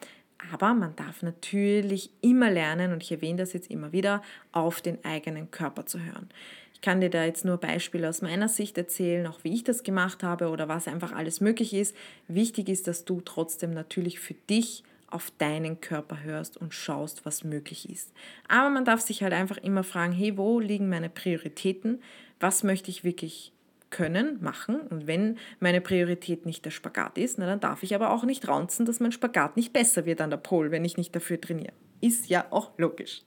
[0.52, 4.22] Aber man darf natürlich immer lernen, und ich erwähne das jetzt immer wieder,
[4.52, 6.28] auf den eigenen Körper zu hören.
[6.72, 9.82] Ich kann dir da jetzt nur Beispiele aus meiner Sicht erzählen, auch wie ich das
[9.82, 11.94] gemacht habe oder was einfach alles möglich ist.
[12.26, 17.44] Wichtig ist, dass du trotzdem natürlich für dich auf deinen Körper hörst und schaust, was
[17.44, 18.12] möglich ist.
[18.48, 22.00] Aber man darf sich halt einfach immer fragen, hey, wo liegen meine Prioritäten?
[22.38, 23.52] Was möchte ich wirklich
[23.90, 24.80] können, machen.
[24.80, 28.48] Und wenn meine Priorität nicht der Spagat ist, na, dann darf ich aber auch nicht
[28.48, 31.72] raunzen, dass mein Spagat nicht besser wird an der Pole, wenn ich nicht dafür trainiere.
[32.00, 33.22] Ist ja auch logisch.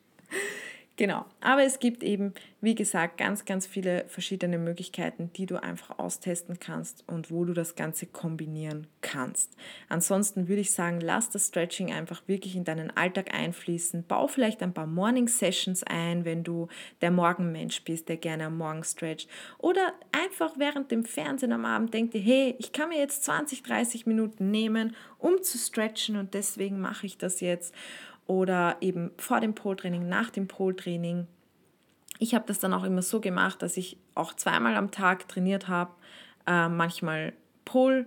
[0.96, 5.98] Genau, aber es gibt eben, wie gesagt, ganz, ganz viele verschiedene Möglichkeiten, die du einfach
[5.98, 9.56] austesten kannst und wo du das Ganze kombinieren kannst.
[9.90, 14.06] Ansonsten würde ich sagen, lass das Stretching einfach wirklich in deinen Alltag einfließen.
[14.06, 16.68] Bau vielleicht ein paar Morning Sessions ein, wenn du
[17.02, 19.28] der Morgenmensch bist, der gerne am Morgen stretcht.
[19.58, 23.64] Oder einfach während dem Fernsehen am Abend denkt dir, hey, ich kann mir jetzt 20,
[23.64, 27.74] 30 Minuten nehmen, um zu stretchen und deswegen mache ich das jetzt
[28.28, 31.28] oder eben vor dem Pole-Training, nach dem Pole-Training.
[32.20, 35.68] Ich habe das dann auch immer so gemacht, dass ich auch zweimal am Tag trainiert
[35.68, 35.92] habe,
[36.48, 37.34] äh, manchmal
[37.66, 38.06] Pole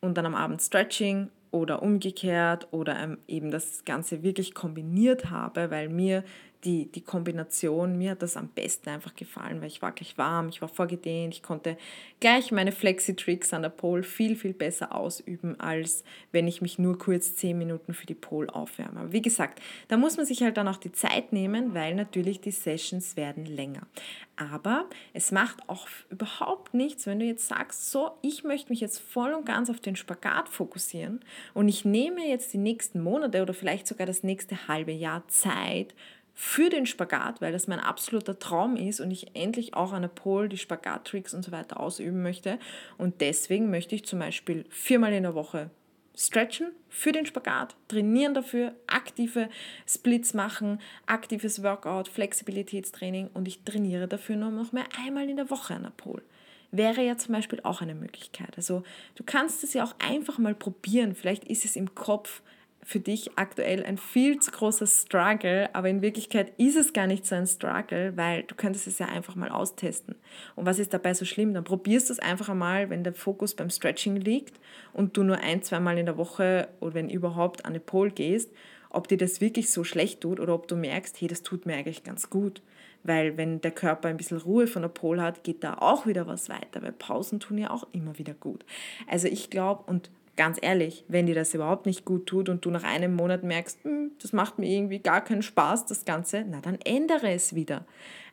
[0.00, 5.70] und dann am Abend Stretching oder umgekehrt oder ähm, eben das Ganze wirklich kombiniert habe,
[5.70, 6.24] weil mir
[6.64, 10.48] die, die Kombination, mir hat das am besten einfach gefallen, weil ich war gleich warm,
[10.48, 11.76] ich war vorgedehnt, ich konnte
[12.18, 16.98] gleich meine Flexi-Tricks an der Pole viel, viel besser ausüben, als wenn ich mich nur
[16.98, 19.00] kurz 10 Minuten für die Pole aufwärme.
[19.00, 22.40] Aber wie gesagt, da muss man sich halt dann auch die Zeit nehmen, weil natürlich
[22.40, 23.86] die Sessions werden länger.
[24.34, 28.98] Aber es macht auch überhaupt nichts, wenn du jetzt sagst, so, ich möchte mich jetzt
[28.98, 31.20] voll und ganz auf den Spagat fokussieren
[31.54, 35.94] und ich nehme jetzt die nächsten Monate oder vielleicht sogar das nächste halbe Jahr Zeit
[36.40, 40.08] für den Spagat, weil das mein absoluter Traum ist und ich endlich auch an der
[40.08, 42.60] Pole die Spagat-Tricks und so weiter ausüben möchte.
[42.96, 45.68] Und deswegen möchte ich zum Beispiel viermal in der Woche
[46.16, 49.48] stretchen für den Spagat, trainieren dafür, aktive
[49.84, 55.50] Splits machen, aktives Workout, Flexibilitätstraining und ich trainiere dafür nur noch mehr einmal in der
[55.50, 56.22] Woche an der Pole.
[56.70, 58.56] Wäre ja zum Beispiel auch eine Möglichkeit.
[58.56, 58.84] Also
[59.16, 61.16] du kannst es ja auch einfach mal probieren.
[61.16, 62.42] Vielleicht ist es im Kopf
[62.88, 67.26] für dich aktuell ein viel zu großer Struggle, aber in Wirklichkeit ist es gar nicht
[67.26, 70.14] so ein Struggle, weil du könntest es ja einfach mal austesten.
[70.56, 71.52] Und was ist dabei so schlimm?
[71.52, 74.58] Dann probierst du es einfach einmal, wenn der Fokus beim Stretching liegt
[74.94, 78.10] und du nur ein, zwei Mal in der Woche oder wenn überhaupt an eine Pole
[78.10, 78.50] gehst,
[78.88, 81.74] ob dir das wirklich so schlecht tut oder ob du merkst, hey, das tut mir
[81.74, 82.62] eigentlich ganz gut.
[83.02, 86.26] Weil wenn der Körper ein bisschen Ruhe von der Pole hat, geht da auch wieder
[86.26, 88.64] was weiter, weil Pausen tun ja auch immer wieder gut.
[89.06, 92.70] Also ich glaube, und Ganz ehrlich, wenn dir das überhaupt nicht gut tut und du
[92.70, 96.60] nach einem Monat merkst, hm, das macht mir irgendwie gar keinen Spaß, das Ganze, na
[96.60, 97.84] dann ändere es wieder.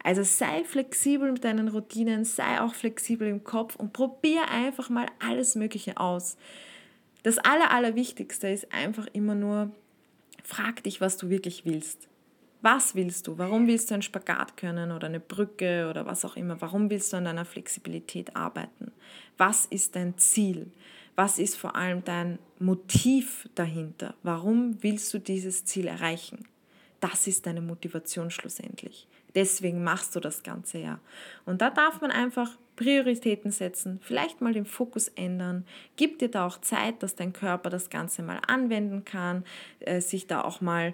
[0.04, 5.08] Also sei flexibel mit deinen Routinen, sei auch flexibel im Kopf und probier einfach mal
[5.18, 6.38] alles Mögliche aus.
[7.24, 9.72] Das Aller, Allerwichtigste ist einfach immer nur,
[10.44, 12.08] frag dich, was du wirklich willst.
[12.62, 13.40] Was willst du?
[13.40, 16.62] Warum willst du einen Spagat können oder eine Brücke oder was auch immer?
[16.62, 18.92] Warum willst du an deiner Flexibilität arbeiten?
[19.40, 20.68] Was ist dein Ziel?
[21.16, 24.16] Was ist vor allem dein Motiv dahinter?
[24.24, 26.46] Warum willst du dieses Ziel erreichen?
[27.00, 29.08] Das ist deine Motivation schlussendlich.
[29.34, 31.00] Deswegen machst du das Ganze ja.
[31.46, 35.66] Und da darf man einfach Prioritäten setzen, vielleicht mal den Fokus ändern.
[35.96, 39.46] Gib dir da auch Zeit, dass dein Körper das Ganze mal anwenden kann,
[39.80, 40.94] äh, sich da auch mal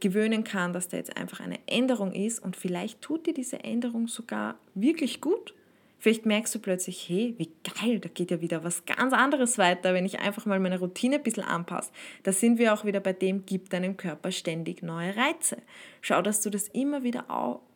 [0.00, 4.08] gewöhnen kann, dass da jetzt einfach eine Änderung ist und vielleicht tut dir diese Änderung
[4.08, 5.54] sogar wirklich gut
[6.02, 9.94] Vielleicht merkst du plötzlich, hey, wie geil, da geht ja wieder was ganz anderes weiter,
[9.94, 11.92] wenn ich einfach mal meine Routine ein bisschen anpasse.
[12.24, 15.58] Da sind wir auch wieder bei dem, gib deinem Körper ständig neue Reize.
[16.00, 17.26] Schau, dass du das immer wieder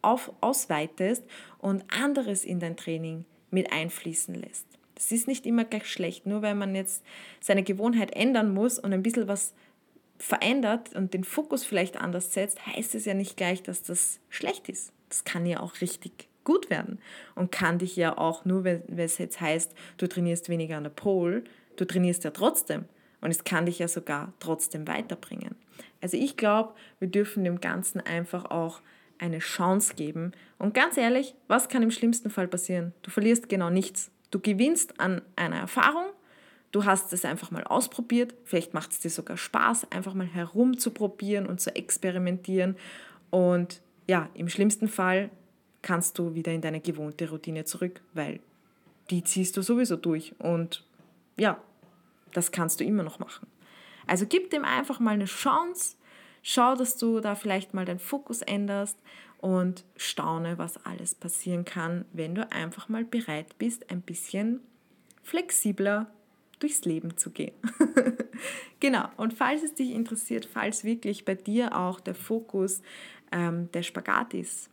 [0.02, 1.22] auf, ausweitest
[1.58, 4.66] und anderes in dein Training mit einfließen lässt.
[4.96, 7.04] Das ist nicht immer gleich schlecht, nur weil man jetzt
[7.40, 9.54] seine Gewohnheit ändern muss und ein bisschen was
[10.18, 14.68] verändert und den Fokus vielleicht anders setzt, heißt es ja nicht gleich, dass das schlecht
[14.68, 14.92] ist.
[15.10, 16.98] Das kann ja auch richtig gut werden
[17.34, 20.90] und kann dich ja auch nur, wenn es jetzt heißt, du trainierst weniger an der
[20.90, 21.44] Pole,
[21.76, 22.86] du trainierst ja trotzdem
[23.20, 25.56] und es kann dich ja sogar trotzdem weiterbringen.
[26.00, 28.80] Also ich glaube, wir dürfen dem Ganzen einfach auch
[29.18, 30.32] eine Chance geben.
[30.58, 32.92] Und ganz ehrlich, was kann im schlimmsten Fall passieren?
[33.02, 34.10] Du verlierst genau nichts.
[34.30, 36.06] Du gewinnst an einer Erfahrung,
[36.72, 41.46] du hast es einfach mal ausprobiert, vielleicht macht es dir sogar Spaß, einfach mal herumzuprobieren
[41.46, 42.76] und zu experimentieren.
[43.30, 45.30] Und ja, im schlimmsten Fall
[45.86, 48.40] kannst du wieder in deine gewohnte Routine zurück, weil
[49.08, 50.34] die ziehst du sowieso durch.
[50.40, 50.84] Und
[51.36, 51.62] ja,
[52.32, 53.46] das kannst du immer noch machen.
[54.04, 55.94] Also gib dem einfach mal eine Chance.
[56.42, 58.98] Schau, dass du da vielleicht mal deinen Fokus änderst
[59.38, 64.58] und staune, was alles passieren kann, wenn du einfach mal bereit bist, ein bisschen
[65.22, 66.10] flexibler
[66.58, 67.54] durchs Leben zu gehen.
[68.80, 72.82] genau, und falls es dich interessiert, falls wirklich bei dir auch der Fokus
[73.30, 74.68] ähm, der Spagat ist,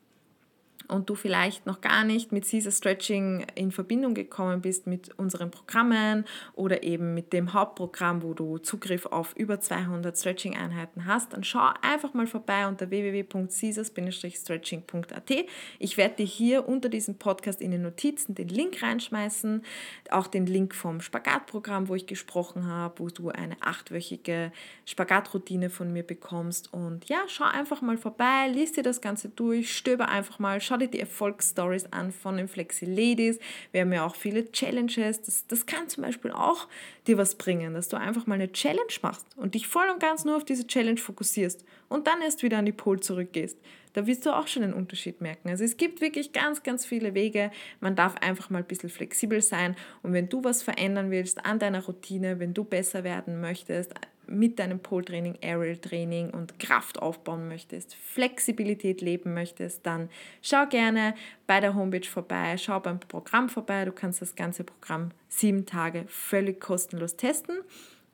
[0.88, 5.52] und du vielleicht noch gar nicht mit Caesar Stretching in Verbindung gekommen bist mit unseren
[5.52, 11.44] Programmen oder eben mit dem Hauptprogramm, wo du Zugriff auf über 200 Stretching-Einheiten hast, dann
[11.44, 15.32] schau einfach mal vorbei unter www.caesars-stretching.at.
[15.80, 19.64] Ich werde dir hier unter diesem Podcast in den Notizen den Link reinschmeißen,
[20.10, 24.52] auch den Link vom Spagatprogramm, wo ich gesprochen habe, wo du eine achtwöchige
[24.86, 26.74] Spagatroutine von mir bekommst.
[26.74, 30.73] Und ja, schau einfach mal vorbei, lies dir das Ganze durch, stöber einfach mal, schau
[30.78, 33.40] dir die Erfolgsstories an von den Flexi Ladies.
[33.72, 35.22] Wir haben ja auch viele Challenges.
[35.22, 36.68] Das, das kann zum Beispiel auch
[37.08, 40.26] dir was bringen, dass du einfach mal eine Challenge machst und dich voll und ganz
[40.26, 43.58] nur auf diese Challenge fokussierst und dann erst wieder an die Pole zurückgehst.
[43.94, 45.50] Da wirst du auch schon einen Unterschied merken.
[45.50, 47.52] Also es gibt wirklich ganz, ganz viele Wege.
[47.80, 49.76] Man darf einfach mal ein bisschen flexibel sein.
[50.02, 53.94] Und wenn du was verändern willst an deiner Routine, wenn du besser werden möchtest,
[54.28, 60.10] mit deinem Pole-Training, Aerial-Training und Kraft aufbauen möchtest, Flexibilität leben möchtest, dann
[60.42, 61.16] schau gerne
[61.48, 63.86] bei der Homepage vorbei, schau beim Programm vorbei.
[63.86, 67.58] Du kannst das ganze Programm sieben Tage völlig kostenlos testen.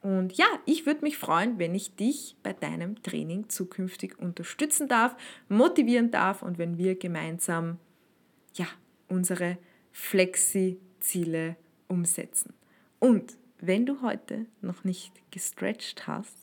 [0.01, 5.15] Und ja, ich würde mich freuen, wenn ich dich bei deinem Training zukünftig unterstützen darf,
[5.49, 7.77] motivieren darf und wenn wir gemeinsam
[8.53, 8.67] ja,
[9.09, 9.57] unsere
[9.91, 12.53] Flexi-Ziele umsetzen.
[12.99, 16.37] Und wenn du heute noch nicht gestretched hast,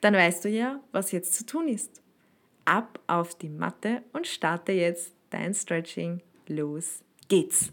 [0.00, 2.02] dann weißt du ja, was jetzt zu tun ist.
[2.64, 6.20] Ab auf die Matte und starte jetzt dein Stretching.
[6.46, 7.72] Los geht's!